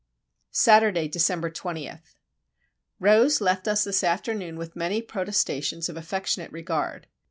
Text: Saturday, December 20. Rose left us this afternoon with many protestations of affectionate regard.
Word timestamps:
Saturday, 0.55 1.07
December 1.07 1.51
20. 1.51 1.91
Rose 2.99 3.39
left 3.39 3.67
us 3.67 3.83
this 3.83 4.03
afternoon 4.03 4.57
with 4.57 4.75
many 4.75 4.99
protestations 4.99 5.89
of 5.89 5.95
affectionate 5.95 6.51
regard. 6.51 7.05